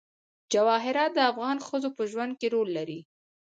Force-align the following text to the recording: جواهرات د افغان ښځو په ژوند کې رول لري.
جواهرات 0.53 1.11
د 1.15 1.19
افغان 1.31 1.57
ښځو 1.67 1.89
په 1.97 2.03
ژوند 2.11 2.33
کې 2.39 2.47
رول 2.53 2.69
لري. 2.77 2.99